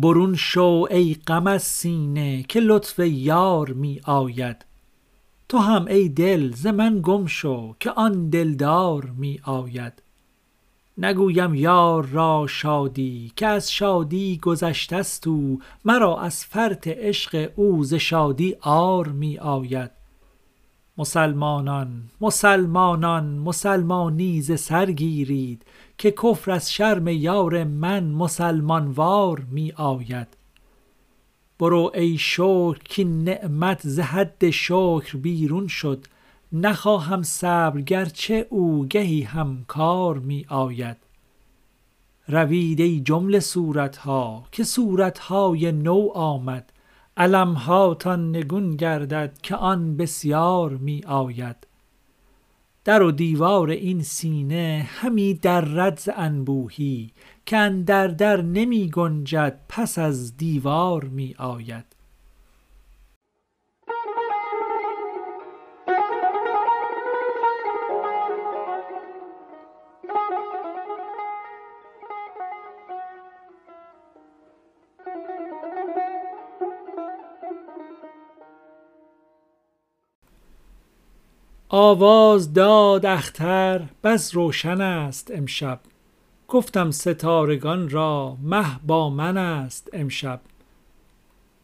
برون 0.00 0.34
شو 0.34 0.86
ای 0.90 1.16
غم 1.26 1.46
از 1.46 1.62
سینه 1.62 2.42
که 2.42 2.60
لطف 2.60 2.98
یار 2.98 3.72
می 3.72 4.00
آید. 4.04 4.64
تو 5.48 5.58
هم 5.58 5.86
ای 5.86 6.08
دل 6.08 6.52
ز 6.52 6.66
من 6.66 7.00
گم 7.02 7.26
شو 7.26 7.74
که 7.80 7.90
آن 7.90 8.30
دلدار 8.30 9.12
می 9.16 9.40
آید. 9.44 9.92
نگویم 10.98 11.54
یار 11.54 12.06
را 12.06 12.46
شادی 12.48 13.32
که 13.36 13.46
از 13.46 13.72
شادی 13.72 14.38
گذشته 14.38 15.02
ست 15.02 15.26
او 15.26 15.60
مرا 15.84 16.20
از 16.20 16.44
فرط 16.44 16.88
عشق 16.88 17.50
او 17.56 17.84
ز 17.84 17.94
شادی 17.94 18.50
عار 18.50 19.08
می 19.08 19.38
آید. 19.38 19.90
مسلمانان 20.98 22.02
مسلمانان 22.20 23.24
مسلمانی 23.24 24.40
ز 24.40 24.60
سر 24.60 24.90
گیرید 24.90 25.64
که 26.00 26.10
کفر 26.10 26.50
از 26.50 26.72
شرم 26.72 27.08
یار 27.08 27.64
من 27.64 28.04
مسلمان 28.04 28.88
وار 28.88 29.42
می 29.50 29.72
آید. 29.76 30.28
برو 31.58 31.92
ای 31.94 32.18
شکر 32.18 32.78
کاین 32.96 33.24
نعمت 33.24 33.80
ز 33.82 33.98
حد 33.98 34.50
شکر 34.50 35.16
بیرون 35.16 35.66
شد. 35.66 36.06
نخواهم 36.52 37.22
صبر 37.22 37.80
گرچه 37.80 38.46
او 38.50 38.86
گهی 38.86 39.22
هم 39.22 39.64
کار 39.68 40.18
می 40.18 40.46
آید. 40.48 40.96
روید 42.28 42.80
ای 42.80 43.00
جمله 43.00 43.40
صورت 43.40 43.96
ها 43.96 44.44
که 44.52 44.64
صورت 44.64 45.18
های 45.18 45.72
نو 45.72 46.08
آمد. 46.14 46.72
علم 47.16 47.52
هاتان 47.52 48.36
نگون 48.36 48.76
گردد 48.76 49.38
که 49.42 49.56
آن 49.56 49.96
بسیار 49.96 50.70
می 50.70 51.04
آید. 51.06 51.66
در 52.84 53.02
و 53.02 53.10
دیوار 53.10 53.70
این 53.70 54.02
سینه 54.02 54.86
همی 54.88 55.34
درد 55.34 55.98
ز 55.98 56.08
انبوهی 56.16 57.12
که 57.46 57.56
اندر 57.56 58.08
در 58.08 58.42
نمی 58.42 58.90
گنجد 58.90 59.60
پس 59.68 59.98
از 59.98 60.36
دیوار 60.36 61.04
می 61.04 61.34
آید. 61.38 61.89
آواز 81.72 82.52
داد 82.52 83.06
اختر 83.06 83.82
بس 84.04 84.34
روشن 84.34 84.80
است 84.80 85.30
امشب. 85.34 85.80
گفتم 86.48 86.90
ستارگان 86.90 87.88
را 87.88 88.36
مه 88.42 88.66
با 88.86 89.10
من 89.10 89.36
است 89.36 89.90
امشب. 89.92 90.40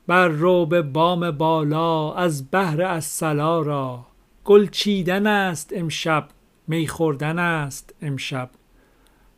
بررو 0.07 0.67
به 0.67 0.83
بام 0.83 1.31
بالا 1.31 2.15
از 2.15 2.51
بهر 2.51 2.83
الصلا 2.83 3.61
را 3.61 4.07
گل 4.45 4.67
چیدن 4.67 5.27
است 5.27 5.73
امشب 5.77 6.29
می 6.67 6.89
خوردن 6.89 7.39
است 7.39 7.95
امشب. 8.03 8.51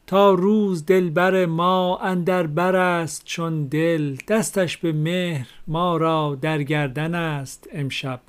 تا 0.06 0.34
روز 0.34 0.86
دلبر 0.86 1.46
ما 1.46 1.98
اندر 1.98 2.46
بر 2.46 2.76
است 2.76 3.24
چون 3.24 3.66
دل 3.66 4.16
دستش 4.28 4.76
به 4.76 4.92
مهر 4.92 5.48
ما 5.66 5.96
را 5.96 6.38
در 6.40 6.62
گردن 6.62 7.14
است 7.14 7.68
امشب. 7.72 8.20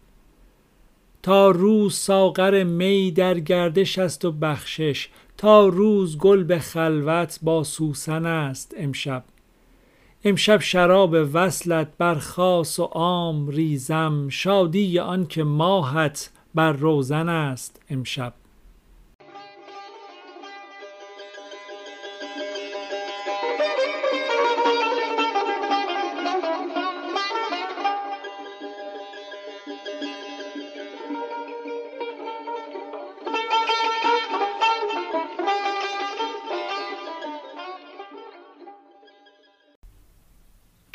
تا 1.23 1.51
روز 1.51 1.95
ساغر 1.95 2.63
می 2.63 3.11
در 3.11 3.39
گردش 3.39 3.99
است 3.99 4.25
و 4.25 4.31
بخشش 4.31 5.09
تا 5.37 5.67
روز 5.67 6.17
گل 6.17 6.43
به 6.43 6.59
خلوت 6.59 7.39
با 7.41 7.63
سوسن 7.63 8.25
است 8.25 8.75
امشب. 8.77 9.23
امشب 10.23 10.61
شراب 10.61 11.15
وصلت 11.33 11.87
بر 11.97 12.15
خاص 12.15 12.79
و 12.79 12.83
عام 12.83 13.49
ریزم 13.49 14.29
شادی 14.29 14.99
آنکه 14.99 15.43
ماهت 15.43 16.31
بر 16.55 16.71
روزن 16.71 17.29
است 17.29 17.81
امشب. 17.89 18.33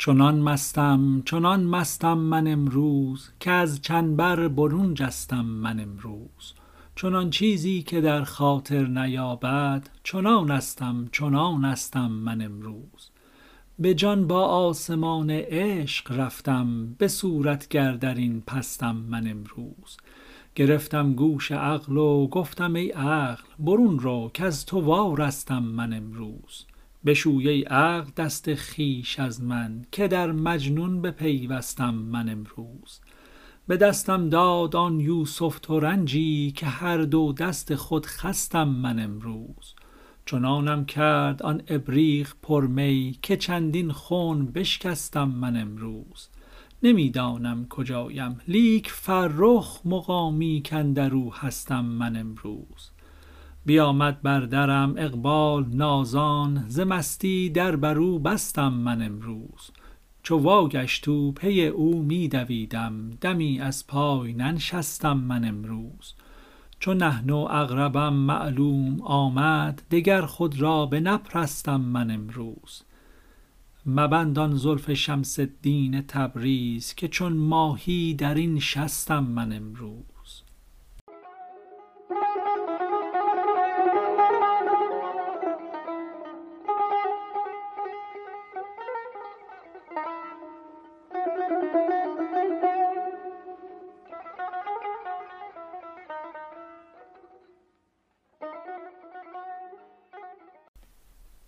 چنان 0.05 0.39
مستم 0.39 1.21
چنان 1.25 1.63
مستم 1.63 2.17
من 2.17 2.47
امروز 2.47 3.29
که 3.39 3.51
از 3.51 3.81
چنبر 3.81 4.47
برون 4.47 4.93
جستم 4.93 5.45
من 5.45 5.79
امروز. 5.79 6.53
چنان 6.95 7.29
چیزی 7.29 7.81
که 7.81 8.01
در 8.01 8.23
خاطر 8.23 8.85
نیابد 8.87 9.89
چنانستم 10.03 11.09
چنانستم 11.11 12.11
من 12.11 12.41
امروز. 12.41 13.09
به 13.79 13.93
جان 13.93 14.27
با 14.27 14.45
آسمان 14.45 15.31
عشق 15.31 16.19
رفتم 16.19 16.95
به 16.97 17.07
صورت 17.07 17.67
گر 17.67 17.91
در 17.91 18.15
این 18.15 18.41
پستم 18.41 18.95
من 18.95 19.27
امروز. 19.27 19.97
گرفتم 20.55 21.13
گوش 21.13 21.51
عقل 21.51 21.97
و 21.97 22.27
گفتم 22.27 22.73
ای 22.73 22.89
عقل 22.89 23.43
برون 23.59 23.99
رو 23.99 24.31
کز 24.33 24.65
تو 24.65 24.81
وارستم 24.81 25.63
من 25.63 25.93
امروز. 25.93 26.65
بشوی 27.05 27.49
ای 27.49 27.61
عقل 27.61 28.11
دست 28.17 28.55
خویش 28.55 29.19
از 29.19 29.41
من 29.43 29.85
که 29.91 30.07
در 30.07 30.31
مجنون 30.31 31.01
بپیوستم 31.01 31.93
من 31.93 32.29
امروز. 32.29 32.99
به 33.67 33.77
دستم 33.77 34.29
داد 34.29 34.75
آن 34.75 34.99
یوسف 34.99 35.59
ترنجی 35.59 36.53
که 36.55 36.65
هر 36.65 36.97
دو 36.97 37.33
دست 37.33 37.75
خود 37.75 38.05
خستم 38.05 38.67
من 38.67 38.99
امروز. 38.99 39.75
چنانم 40.25 40.85
کرد 40.85 41.43
آن 41.43 41.61
ابریق 41.67 42.33
پرمی 42.41 43.19
که 43.21 43.37
چندین 43.37 43.91
خنب 43.91 44.59
بشکستم 44.59 45.27
من 45.27 45.57
امروز. 45.57 46.29
نمی 46.83 47.09
دانم 47.09 47.67
کجایم 47.69 48.39
لیک 48.47 48.91
فرخ 48.91 49.79
مقامی 49.85 50.63
کاندر 50.69 51.13
او 51.13 51.33
هستم 51.33 51.85
من 51.85 52.15
امروز. 52.15 52.94
بیامد 53.65 54.21
بر 54.21 54.39
درم 54.39 54.93
اقبال 54.97 55.65
نازان 55.73 56.65
ز 56.67 56.79
مستی 56.79 57.49
در 57.49 57.75
بر 57.75 57.97
او 57.97 58.19
بستم 58.19 58.73
من 58.73 59.01
امروز. 59.01 59.71
چو 60.23 60.37
واگشت 60.37 61.07
او 61.07 61.31
پی 61.31 61.65
او 61.65 62.01
می 62.01 62.27
دویدم 62.27 63.09
دمی 63.21 63.59
از 63.59 63.87
پای 63.87 64.33
ننشستم 64.33 65.17
من 65.17 65.45
امروز. 65.45 66.13
چو 66.79 66.93
نحن 66.93 67.29
اقربم 67.29 68.13
معلوم 68.13 69.01
آمد 69.01 69.81
دگر 69.91 70.21
خود 70.21 70.61
را 70.61 70.85
بنپرستم 70.85 71.81
من 71.81 72.11
امروز. 72.11 72.83
مبند 73.85 74.39
آن 74.39 74.55
زلف 74.55 74.93
شمس 74.93 75.39
الدین 75.39 76.01
تبریز 76.01 76.93
که 76.93 77.07
چون 77.07 77.33
ماهی 77.33 78.13
در 78.13 78.35
این 78.35 78.59
شستم 78.59 79.23
من 79.23 79.53
امروز. 79.53 80.14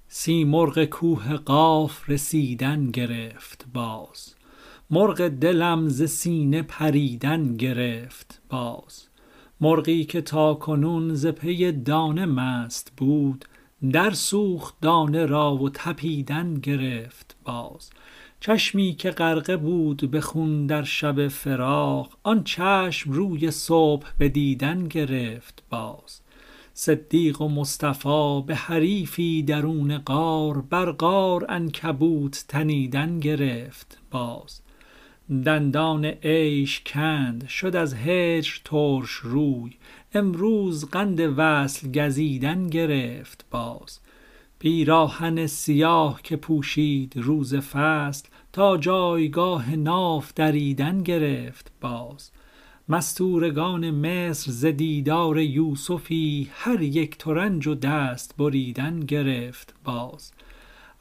سیمرغ 0.09 0.85
کوه 0.85 1.35
قاف 1.35 2.09
رسیدن 2.09 2.91
گرفت 2.91 3.65
باز. 3.73 4.35
مرغ 4.89 5.27
دلم 5.27 5.87
ز 5.87 6.03
سینه 6.03 6.61
پریدن 6.61 7.57
گرفت 7.57 8.41
باز. 8.49 9.07
مرغی 9.61 10.05
که 10.05 10.21
تا 10.21 10.53
کنون 10.53 11.13
ز 11.15 11.27
پی 11.27 11.71
دانه 11.71 12.25
مست 12.25 12.93
بود 12.97 13.45
در 13.91 14.11
سوخت 14.11 14.75
دانه 14.81 15.25
را 15.25 15.55
و 15.55 15.69
طپیدن 15.69 16.53
گرفت 16.53 17.35
باز. 17.43 17.89
چشمی 18.39 18.95
که 18.95 19.11
غرقه 19.11 19.57
بود 19.57 20.11
به 20.11 20.21
خون 20.21 20.67
در 20.67 20.83
شب 20.83 21.27
فراق 21.27 22.17
آن 22.23 22.43
چشم 22.43 23.11
روی 23.11 23.51
صبح 23.51 24.07
بدیدن 24.19 24.83
گرفت 24.83 25.63
باز. 25.69 26.21
صدیق 26.79 27.41
و 27.41 27.49
مصطفی 27.49 28.43
به 28.47 28.55
حریفی 28.55 29.43
درون 29.43 29.97
غار 29.97 30.61
بر 30.61 30.91
غار 30.91 31.45
عنکبوت 31.45 32.45
تنیدن 32.47 33.19
گرفت 33.19 33.99
باز. 34.11 34.61
دندان 35.45 36.05
عیش 36.05 36.81
کند 36.85 37.47
شد 37.47 37.75
از 37.75 37.93
هجر 37.93 38.51
ترش 38.65 39.09
روی 39.09 39.71
امروز 40.13 40.85
قند 40.85 41.19
وصل 41.37 41.91
گزیدن 41.91 42.67
گرفت 42.67 43.45
باز. 43.51 43.99
پیراهن 44.59 45.47
سیاه 45.47 46.21
که 46.23 46.35
پوشید 46.35 47.13
روز 47.15 47.55
فصل 47.55 48.27
تا 48.53 48.77
جایگاه 48.77 49.75
ناف 49.75 50.33
دریدن 50.33 51.03
گرفت 51.03 51.71
باز. 51.81 52.31
مستورگان 52.89 53.91
مصر 53.91 54.51
ز 54.51 54.65
دیدار 54.65 55.39
یوسفی 55.39 56.49
هر 56.51 56.81
یک 56.81 57.17
ترنج 57.17 57.67
و 57.67 57.75
دست 57.75 58.37
بریدن 58.37 58.99
گرفت 58.99 59.75
باز. 59.83 60.31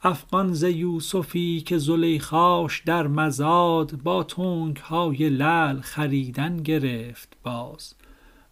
افغان 0.03 0.53
ز 0.53 0.63
یوسفی 0.63 1.61
که 1.61 1.77
زلیخاش 1.77 2.81
در 2.85 3.07
مزاد 3.07 3.91
با 4.03 4.23
تنگ 4.23 4.77
های 4.77 5.29
لعل 5.29 5.79
خریدن 5.79 6.57
گرفت 6.57 7.37
باز. 7.43 7.95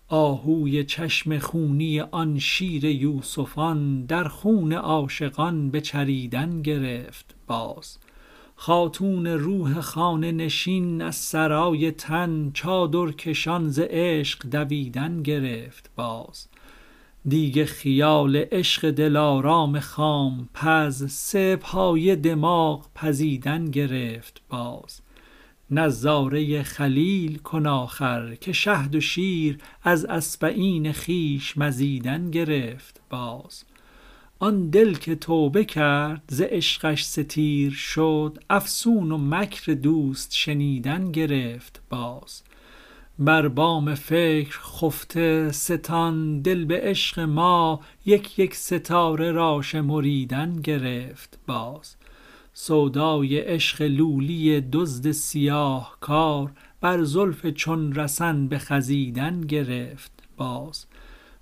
آهوی 0.08 0.84
چشم 0.84 1.40
خونی 1.40 2.00
آن 2.00 2.40
شیر 2.40 2.86
یوسفان 2.86 4.06
در 4.06 4.28
خون 4.28 4.74
عاشقان 4.74 5.72
بچریدن 5.72 6.62
گرفت 6.62 7.36
باز. 7.48 7.98
خاتون 8.56 9.28
روح 9.28 9.82
خانه 9.82 10.32
نشین 10.32 11.02
از 11.02 11.16
سرای 11.16 11.92
تن 11.92 12.52
چادر 12.54 13.12
کشان 13.12 13.70
ز 13.70 13.80
عشق 13.84 14.46
دویدن 14.50 15.24
گرفت 15.24 15.90
باز. 15.96 16.48
دیگ 17.28 17.66
خیال 17.66 18.36
عشق 18.36 18.92
دلارام 18.92 19.80
خام 19.80 20.50
پز 20.54 21.12
سبحهای 21.12 22.16
دماغ 22.16 22.86
پزیدن 22.96 23.66
گرفت 23.66 24.42
باز. 24.50 25.02
نظاره 25.72 26.64
خلیل 26.64 27.38
کن 27.38 27.68
آخر 27.68 28.36
که 28.36 28.54
شهد 28.54 28.96
و 28.96 29.02
شیر 29.02 29.58
از 29.84 30.06
اصبعین 30.06 30.92
خویش 30.92 31.58
مزیدن 31.58 32.32
گرفت 32.32 33.02
باز. 33.10 33.64
آن 34.40 34.70
دل 34.70 34.94
که 34.94 35.16
توبه 35.16 35.66
کرد 35.66 36.24
ز 36.28 36.42
عشقش 36.42 37.04
ستیر 37.04 37.72
شد 37.72 38.44
افسون 38.50 39.12
و 39.12 39.18
مکر 39.18 39.74
دوست 39.74 40.34
شنیدن 40.34 41.12
گرفت 41.12 41.82
باز. 41.90 42.42
بر 43.20 43.48
بام 43.48 43.96
فکر 43.96 44.60
خفته 44.60 45.52
ستان 45.52 46.42
دل 46.42 46.66
به 46.66 46.82
عشق 46.82 47.20
ما 47.20 47.80
یک 48.06 48.40
یک 48.40 48.56
ستاره 48.56 49.32
را 49.32 49.62
شمریدن 49.62 50.56
گرفت 50.56 51.40
باز. 51.48 51.96
سودای 52.54 53.40
عشق 53.40 53.82
لولی 53.82 54.62
دزد 54.62 55.12
سیاه 55.12 55.98
کار 56.00 56.52
بر 56.82 57.04
زلف 57.04 57.48
چون 57.48 57.94
رسن 57.94 58.48
بخزیدن 58.48 59.42
گرفت 59.42 60.12
باز. 60.38 60.86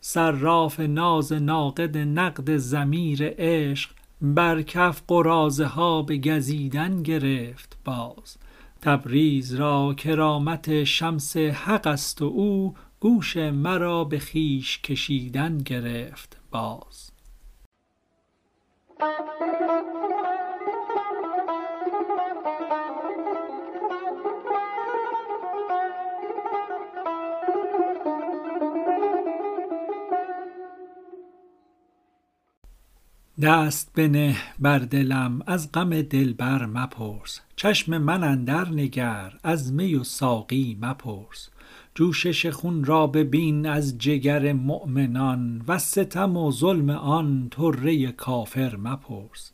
صراف 0.06 0.80
ناز 0.80 1.34
ناقد 1.34 1.98
نقد 1.98 2.58
ضمیر 2.58 3.34
عشق 3.38 3.90
بر 4.22 4.62
کف 4.62 5.02
قراضه 5.08 5.66
ها 5.66 6.02
بگزیدن 6.02 7.04
گرفت 7.04 7.78
باز. 7.86 8.38
تبریز 8.82 9.54
را 9.56 9.94
کرامت 9.94 10.84
شمس 10.84 11.38
حق 11.38 11.88
است 11.88 12.22
و 12.22 12.26
او 12.26 12.76
گوش 13.00 13.38
مرا 13.38 14.04
به 14.04 14.20
خویش 14.20 14.82
کشیدن 14.82 15.58
گرفت 15.58 16.38
باز. 16.52 17.12
دست 33.42 33.92
بنه 33.96 34.36
بر 34.60 34.80
دلم 34.80 35.42
از 35.48 35.72
غم 35.72 36.02
دلبر 36.02 36.66
مپرس. 36.66 37.40
چشم 37.56 37.98
من 37.98 38.24
اندر 38.24 38.70
نگر 38.70 39.34
از 39.44 39.74
می 39.74 39.96
و 39.96 40.04
ساقی 40.04 40.78
مپرس. 40.82 41.50
جوشش 41.96 42.46
خون 42.46 42.84
را 42.84 43.08
ببین 43.08 43.66
از 43.66 43.98
جگر 43.98 44.54
مؤمنان 44.54 45.62
وز 45.68 45.82
ستم 45.82 46.38
و 46.38 46.52
ظلم 46.52 46.90
آن 46.90 47.48
طره 47.52 48.12
کافر 48.12 48.76
مپرس. 48.76 49.52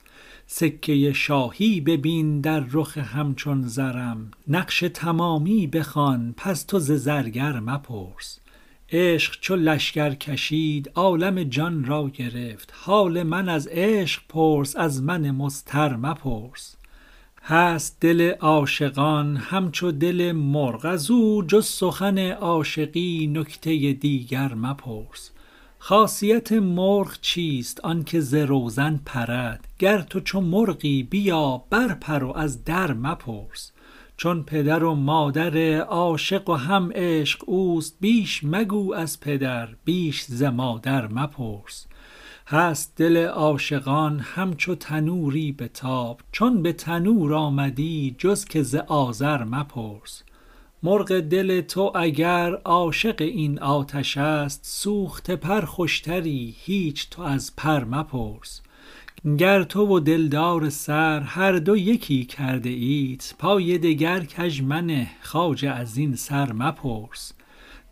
سکه 0.47 1.13
شاهی 1.13 1.81
ببین 1.81 2.41
در 2.41 2.65
رخ 2.71 2.97
همچون 2.97 3.61
زرم 3.61 4.31
نقش 4.47 4.79
تمامی 4.93 5.67
بخوان 5.67 6.33
پس 6.37 6.63
تو 6.63 6.79
ز 6.79 6.91
زرگر 6.91 7.59
مپرس. 7.59 8.39
عشق 8.91 9.39
چو 9.41 9.55
لشکر 9.55 10.13
کشید 10.13 10.91
عالم 10.95 11.43
جان 11.43 11.85
را 11.85 12.09
گرفت. 12.09 12.73
حال 12.75 13.23
من 13.23 13.49
از 13.49 13.67
عشق 13.67 14.21
پرس 14.29 14.75
از 14.75 15.03
من 15.03 15.31
مضطر 15.31 15.95
مپرس. 15.95 16.75
هست 17.43 17.97
دل 18.01 18.31
عاشقان 18.31 19.37
همچو 19.37 19.91
دل 19.91 20.31
مرغ. 20.31 20.85
از 20.85 21.11
او 21.11 21.43
جز 21.47 21.65
سخن 21.65 22.31
عاشقی 22.31 23.27
نکته 23.27 23.93
دیگر 23.93 24.53
مپرس. 24.53 25.31
خاصیت 25.79 26.51
مرغ 26.51 27.21
چیست؟ 27.21 27.79
آن 27.79 28.03
که 28.03 28.19
ز 28.19 28.33
روزن 28.33 28.99
پرد. 29.05 29.67
گر 29.79 30.01
تو 30.01 30.19
چو 30.19 30.41
مرغی 30.41 31.03
بیا 31.03 31.63
برپر 31.69 32.23
و 32.23 32.37
از 32.37 32.63
در 32.63 32.93
مپرس. 32.93 33.71
چون 34.19 34.43
پدر 34.43 34.83
و 34.83 34.95
مادر 34.95 35.77
عاشق 35.77 36.49
و 36.49 36.53
هم 36.53 36.91
عشق 36.95 37.43
اوست 37.49 37.97
بیش 37.99 38.41
مگو 38.43 38.93
از 38.93 39.19
پدر 39.19 39.69
بیش 39.85 40.23
ز 40.23 40.43
مادر 40.43 41.07
مپرس. 41.07 41.87
هست 42.47 42.93
دل 42.95 43.25
عاشقان 43.25 44.19
همچو 44.19 44.75
تنوری 44.75 45.51
به 45.51 45.67
تاب 45.67 46.21
چون 46.31 46.61
به 46.61 46.73
تنور 46.73 47.33
آمدی 47.33 48.15
جز 48.17 48.45
که 48.45 48.63
ز 48.63 48.75
آذر 48.75 49.43
مپرس. 49.43 50.23
مرغ 50.83 51.19
دل 51.19 51.61
تو 51.61 51.91
اگر 51.95 52.53
عاشق 52.55 53.15
این 53.19 53.59
آتش 53.59 54.17
است 54.17 54.61
سوخته 54.63 55.35
پر 55.35 55.61
خوشتری 55.61 56.55
هیچ 56.57 57.09
تو 57.09 57.21
از 57.21 57.55
پر 57.55 57.83
مپرس. 57.83 58.61
گر 59.37 59.63
تو 59.63 59.87
و 59.87 59.99
دلدار 59.99 60.69
سر 60.69 61.19
هر 61.19 61.51
دو 61.51 61.77
یکی 61.77 62.25
کرده 62.25 62.69
ایت 62.69 63.35
پای 63.39 63.77
دگر 63.77 64.19
کژ 64.19 64.61
منه 64.61 65.07
خواجه 65.21 65.69
از 65.69 65.97
این 65.97 66.15
سر 66.15 66.53
مپرس. 66.53 67.33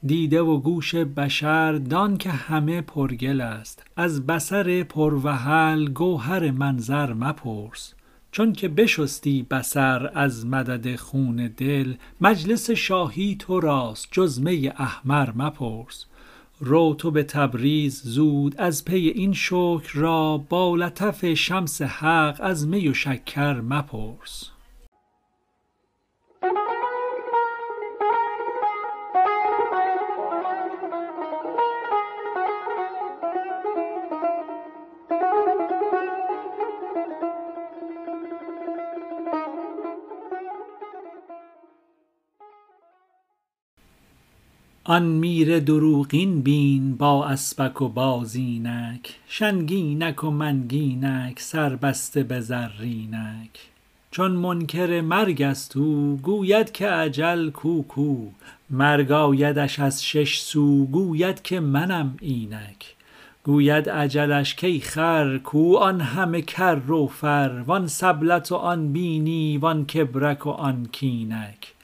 دیده 0.04 0.42
و 0.42 0.58
گوش 0.58 0.96
بشر 0.96 1.72
دان 1.72 2.18
که 2.18 2.30
همه 2.30 2.82
پرگل 2.82 3.42
است 3.42 3.84
از 3.96 4.28
بصر 4.28 4.84
پروحل 4.84 5.88
گوهر 5.88 6.52
منظر 6.52 7.14
مپرس. 7.14 7.94
چونک 8.32 8.66
بشستی 8.66 9.44
بصر 9.52 10.12
از 10.14 10.46
مدد 10.46 10.96
خون 10.96 11.48
دل 11.58 11.94
مجلس 12.22 12.72
شاهی 12.72 13.36
تو 13.40 13.60
راست 13.60 14.08
جز 14.12 14.42
احمر 14.78 15.30
مپرس. 15.36 16.06
رو 16.60 16.96
تو 16.98 17.12
به 17.12 17.24
تبریز 17.24 18.02
زود 18.04 18.56
از 18.58 18.86
پی 18.86 19.08
این 19.08 19.34
شکر 19.34 19.92
را 19.94 20.38
با 20.50 20.76
لطف 20.76 21.34
شمس 21.34 21.82
حق 21.82 22.38
از 22.40 22.68
می 22.68 22.88
و 22.88 22.94
شکر 22.94 23.62
مپرس. 23.62 24.57
آن 44.90 45.04
میر 45.04 45.60
دروغین 45.60 46.42
بین 46.42 46.96
با 46.96 47.26
اسپک 47.26 47.82
و 47.82 47.90
بازینک 47.90 49.16
شنگینک 49.28 50.24
و 50.24 50.32
منگینک 50.32 51.40
سربسته 51.40 52.24
به 52.24 52.40
زرینک. 52.42 53.50
چون 54.12 54.32
منکر 54.32 55.02
مرگ 55.02 55.42
است 55.42 55.78
او 55.78 56.20
گوید 56.24 56.72
که 56.72 56.96
اجل 56.96 57.50
کو 57.50 57.84
کو. 57.84 58.28
مرگ 58.70 59.12
آیدش 59.12 59.80
از 59.80 60.06
شش 60.06 60.40
سو 60.40 60.86
گوید 60.86 61.42
که 61.42 61.60
منم 61.60 62.18
اینک. 62.22 62.96
گوید 63.44 63.90
اجلش 63.90 64.56
کای 64.56 64.80
خر 64.80 65.38
کو 65.38 65.78
آن 65.78 66.02
همه 66.02 66.42
کر 66.42 66.92
و 66.92 67.08
فر. 67.08 67.64
وان 67.66 67.88
سبلت 67.88 68.52
و 68.52 68.56
آن 68.56 68.94
بینی 68.94 69.58
وان 69.58 69.86
کبرک 69.86 70.48
و 70.48 70.50
آن 70.50 70.88
کینک. 70.92 71.77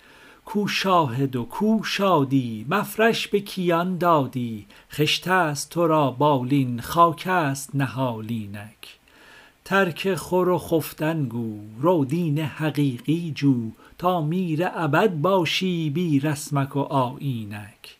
کو 0.45 0.67
شاهد 0.67 1.35
و 1.35 1.43
کو 1.43 1.83
شادی 1.83 2.65
مفرش 2.69 3.27
به 3.27 3.39
کیان 3.39 3.97
دادی. 3.97 4.65
خشت 4.91 5.27
است 5.27 5.69
تو 5.69 5.87
را 5.87 6.11
بالین 6.11 6.81
خاک 6.81 7.27
است 7.27 7.75
نهالینک. 7.75 8.99
ترک 9.65 10.15
خور 10.15 10.49
و 10.49 10.57
خفتن 10.57 11.25
گو 11.25 11.59
رو 11.79 12.05
دین 12.05 12.39
حقیقی 12.39 13.31
جو. 13.35 13.71
تا 13.97 14.21
میر 14.21 14.67
ابد 14.73 15.13
باشی 15.13 15.89
بی 15.89 16.19
رسمک 16.19 16.75
و 16.75 16.79
آیینک. 16.79 17.97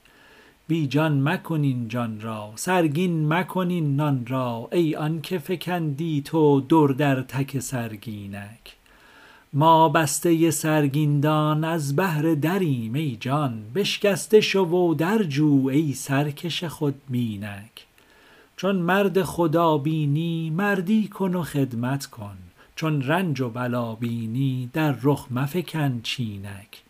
بی 0.67 0.87
جان 0.87 1.29
مکن 1.29 1.87
جان 1.87 2.21
را 2.21 2.51
سرگین 2.55 3.33
مکن 3.33 3.71
نان 3.71 4.25
را. 4.25 4.69
ای 4.71 4.95
آن 4.95 5.21
که 5.21 5.37
فکندی 5.37 6.21
تو 6.21 6.61
در 6.61 6.93
در 6.93 7.21
تک 7.21 7.59
سرگینک. 7.59 8.82
ما 9.53 9.89
بسته 9.89 10.51
سرگین 10.51 11.19
دان 11.19 11.63
از 11.63 11.95
بهر 11.95 12.33
دریم 12.33 12.93
ای 12.93 13.17
جان 13.19 13.63
بشکسته 13.75 14.41
شو 14.41 14.65
و 14.65 14.93
درجو 14.93 15.67
ای 15.67 15.93
سرکش 15.93 16.63
خودبینک 16.63 17.87
چون 18.63 18.75
مرد 18.75 19.23
خدا 19.23 19.77
بینی 19.77 20.49
مردی 20.49 21.07
کن 21.07 21.35
و 21.35 21.43
خدمت 21.43 22.05
کن. 22.05 22.37
چون 22.75 23.01
رنج 23.01 23.41
و 23.41 23.49
بلا 23.49 23.95
بینی 23.95 24.69
در 24.73 24.95
رخ 25.03 25.27
مفکن 25.31 26.01
چینک. 26.03 26.83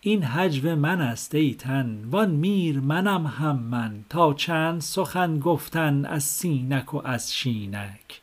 این 0.00 0.24
هجو 0.24 0.76
من 0.76 1.00
است 1.00 1.34
ای 1.34 1.54
تن 1.54 2.04
وان 2.10 2.30
میر 2.30 2.80
منم 2.80 3.26
هم 3.26 3.58
من 3.58 4.04
تا 4.08 4.34
چند 4.34 4.80
سخن 4.80 5.38
گفتن 5.38 6.04
از 6.04 6.24
سینک 6.24 6.94
و 6.94 7.00
از 7.04 7.34
شینک. 7.34 8.20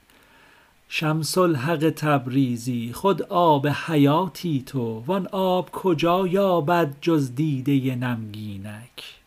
شمس 0.96 1.38
الحق 1.38 1.90
تبریزی 1.90 2.92
خود 2.94 3.22
آب 3.22 3.68
حیاتی 3.68 4.64
تو 4.66 5.04
وان 5.08 5.28
آب 5.32 5.70
کجا 5.72 6.28
یابد 6.28 6.96
جز 7.02 7.36
دیده 7.36 7.96
نمگینک؟ 7.96 9.23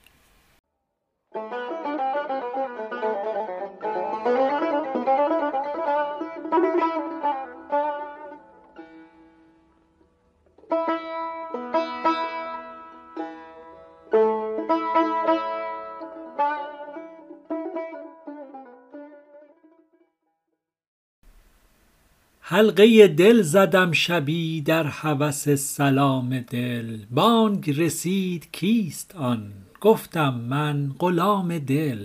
حلقه 22.48 23.08
دل 23.08 23.42
زدم 23.42 23.92
شبی 23.92 24.60
در 24.60 24.84
هوس 24.84 25.48
سلام 25.48 26.40
دل. 26.40 26.96
بانگ 27.10 27.80
رسید 27.80 28.48
کیست 28.52 29.14
آن؟ 29.16 29.52
گفتم 29.80 30.34
من 30.34 30.90
غلام 30.98 31.58
دل. 31.58 31.98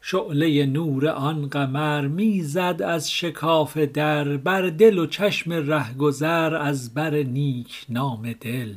شعله 0.00 0.66
نور 0.66 1.08
آن 1.08 1.48
قمر 1.48 2.06
می 2.06 2.42
زد 2.42 2.82
از 2.86 3.10
شکاف 3.10 3.76
در 3.76 4.36
بر 4.36 4.62
دل 4.70 4.98
و 4.98 5.06
چشم 5.06 5.52
رهگذر 5.52 6.54
از 6.54 6.94
بر 6.94 7.14
نیک 7.14 7.86
نام 7.88 8.32
دل. 8.32 8.72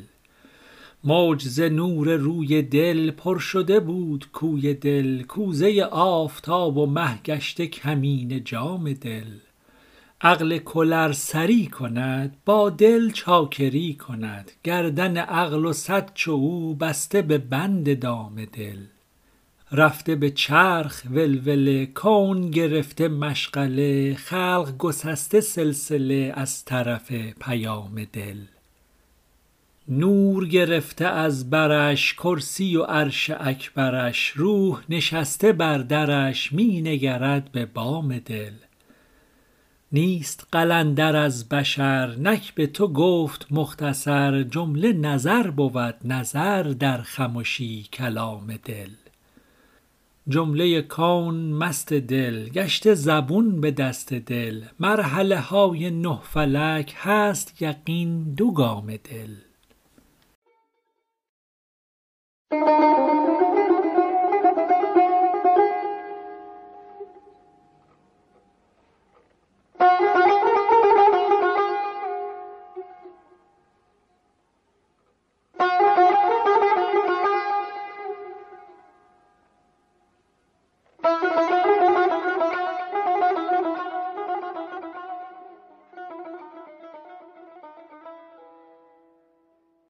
موج 1.04 1.42
ز 1.44 1.60
نور 1.60 2.16
روی 2.16 2.62
دل 2.62 3.12
پر 3.12 3.40
شده 3.40 3.80
بود 3.80 4.26
کوی 4.34 4.74
دل 4.74 5.24
کوزه 5.24 5.84
آفتاب 5.92 6.78
و 6.78 6.86
مه 6.86 7.20
گشته 7.26 7.68
کمینه 7.68 8.40
جام 8.40 8.94
دل. 8.94 9.51
عقل 10.24 10.58
کل 10.58 10.94
ار 10.94 11.14
سری 11.14 11.68
کند 11.68 12.38
با 12.46 12.70
دل 12.70 13.12
چاکری 13.12 13.94
کند. 13.94 14.52
گردن 14.64 15.18
عقل 15.18 15.66
و 15.66 15.74
صد 15.74 16.12
چو 16.14 16.32
او 16.32 16.76
بسته 16.76 17.22
به 17.22 17.38
بند 17.38 18.00
دام 18.00 18.46
دل. 18.46 18.78
رفته 19.72 20.16
به 20.16 20.30
چرخ 20.30 21.04
ولوله 21.12 21.86
کون 21.86 22.52
گرفته 22.52 23.08
مشغله 23.08 24.16
خلق 24.16 24.78
گسسته 24.78 25.42
سلسله 25.42 26.34
از 26.36 26.66
طرف 26.66 27.12
پیام 27.42 28.04
دل. 28.14 28.38
نور 29.88 30.48
گرفته 30.48 31.06
از 31.06 31.50
برش 31.50 32.14
کرسی 32.14 32.78
و 32.78 32.84
عرش 32.84 33.32
اکبرش. 33.40 34.34
روح 34.36 34.84
نشسته 34.90 35.54
بر 35.54 35.78
درش 35.78 36.54
می 36.54 36.82
نگرد 36.82 37.52
به 37.52 37.66
بام 37.66 38.18
دل. 38.18 38.54
نیست 39.94 40.48
قلندر 40.52 41.16
از 41.16 41.50
بشر 41.50 42.16
نک 42.16 42.56
به 42.56 42.68
تو 42.68 42.88
گفت 42.88 43.48
مختصر 43.52 44.44
جمله 44.44 44.94
نظر 44.94 45.50
بود 45.50 45.96
نظر 46.04 46.64
در 46.64 47.02
خمشی 47.02 47.84
کلام 47.94 48.60
دل. 48.66 48.90
جمله 50.28 50.82
کون 50.82 51.36
مست 51.36 51.94
دل 51.94 52.50
گشته 52.50 52.94
زبون 52.94 53.62
به 53.62 53.72
دست 53.72 54.14
دل 54.14 54.62
مرحله 54.80 55.40
های 55.40 55.92
نه 55.92 56.20
فلک 56.24 56.96
هست 56.98 57.62
یقین 57.62 58.34
دو 58.34 58.52
گام 58.52 58.96
دل. 58.96 59.36